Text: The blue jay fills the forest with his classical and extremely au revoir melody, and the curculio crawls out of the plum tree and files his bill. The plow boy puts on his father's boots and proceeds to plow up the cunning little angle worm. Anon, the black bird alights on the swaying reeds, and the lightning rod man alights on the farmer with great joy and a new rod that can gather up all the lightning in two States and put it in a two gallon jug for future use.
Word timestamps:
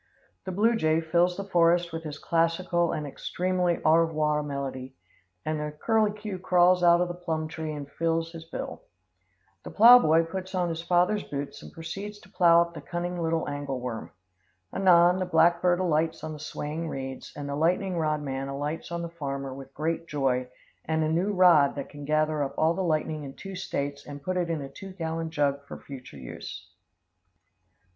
The 0.45 0.51
blue 0.51 0.75
jay 0.75 0.99
fills 0.99 1.37
the 1.37 1.43
forest 1.43 1.93
with 1.93 2.05
his 2.05 2.17
classical 2.17 2.91
and 2.91 3.05
extremely 3.05 3.77
au 3.85 3.97
revoir 3.97 4.41
melody, 4.41 4.95
and 5.45 5.59
the 5.59 5.71
curculio 5.73 6.39
crawls 6.39 6.81
out 6.81 7.01
of 7.01 7.07
the 7.07 7.13
plum 7.13 7.47
tree 7.47 7.71
and 7.71 7.87
files 7.87 8.31
his 8.31 8.43
bill. 8.45 8.81
The 9.61 9.69
plow 9.69 9.99
boy 9.99 10.23
puts 10.23 10.55
on 10.55 10.69
his 10.69 10.81
father's 10.81 11.21
boots 11.21 11.61
and 11.61 11.71
proceeds 11.71 12.17
to 12.21 12.31
plow 12.31 12.63
up 12.63 12.73
the 12.73 12.81
cunning 12.81 13.21
little 13.21 13.47
angle 13.47 13.79
worm. 13.79 14.09
Anon, 14.73 15.19
the 15.19 15.25
black 15.27 15.61
bird 15.61 15.79
alights 15.79 16.23
on 16.23 16.33
the 16.33 16.39
swaying 16.39 16.89
reeds, 16.89 17.31
and 17.35 17.47
the 17.47 17.55
lightning 17.55 17.95
rod 17.95 18.23
man 18.23 18.47
alights 18.47 18.91
on 18.91 19.03
the 19.03 19.09
farmer 19.19 19.53
with 19.53 19.71
great 19.75 20.07
joy 20.07 20.47
and 20.83 21.03
a 21.03 21.09
new 21.09 21.31
rod 21.31 21.75
that 21.75 21.89
can 21.89 22.05
gather 22.05 22.41
up 22.43 22.55
all 22.57 22.73
the 22.73 22.81
lightning 22.81 23.23
in 23.23 23.35
two 23.35 23.55
States 23.55 24.03
and 24.07 24.23
put 24.23 24.35
it 24.35 24.49
in 24.49 24.63
a 24.63 24.67
two 24.67 24.93
gallon 24.93 25.29
jug 25.29 25.63
for 25.67 25.77
future 25.79 26.17
use. 26.17 26.71